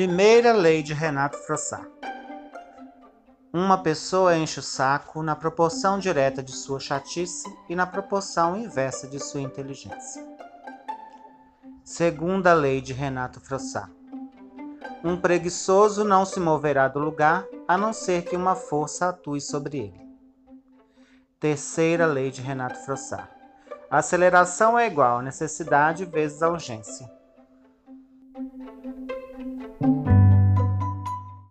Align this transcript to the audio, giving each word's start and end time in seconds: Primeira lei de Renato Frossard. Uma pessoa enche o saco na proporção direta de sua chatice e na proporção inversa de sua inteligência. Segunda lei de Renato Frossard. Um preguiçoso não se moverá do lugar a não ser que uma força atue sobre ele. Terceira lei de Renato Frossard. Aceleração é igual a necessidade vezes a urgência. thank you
Primeira 0.00 0.54
lei 0.54 0.82
de 0.82 0.94
Renato 0.94 1.36
Frossard. 1.36 1.86
Uma 3.52 3.82
pessoa 3.82 4.34
enche 4.34 4.58
o 4.58 4.62
saco 4.62 5.22
na 5.22 5.36
proporção 5.36 5.98
direta 5.98 6.42
de 6.42 6.52
sua 6.52 6.80
chatice 6.80 7.46
e 7.68 7.76
na 7.76 7.86
proporção 7.86 8.56
inversa 8.56 9.06
de 9.06 9.20
sua 9.20 9.42
inteligência. 9.42 10.26
Segunda 11.84 12.54
lei 12.54 12.80
de 12.80 12.94
Renato 12.94 13.42
Frossard. 13.42 13.92
Um 15.04 15.20
preguiçoso 15.20 16.02
não 16.02 16.24
se 16.24 16.40
moverá 16.40 16.88
do 16.88 16.98
lugar 16.98 17.44
a 17.68 17.76
não 17.76 17.92
ser 17.92 18.24
que 18.24 18.34
uma 18.34 18.54
força 18.54 19.10
atue 19.10 19.38
sobre 19.38 19.80
ele. 19.80 20.08
Terceira 21.38 22.06
lei 22.06 22.30
de 22.30 22.40
Renato 22.40 22.78
Frossard. 22.86 23.28
Aceleração 23.90 24.78
é 24.78 24.86
igual 24.86 25.18
a 25.18 25.22
necessidade 25.22 26.06
vezes 26.06 26.42
a 26.42 26.48
urgência. 26.48 27.19
thank 28.40 29.82
you 29.82 29.99